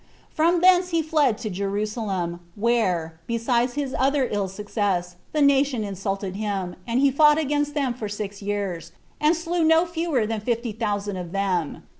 [0.33, 6.35] From thence he fled to Jerusalem, where, besides his other ill success, the nation insulted
[6.37, 10.71] him, and he fought against them for six years, and slew no fewer than fifty
[10.71, 11.83] thousand of them.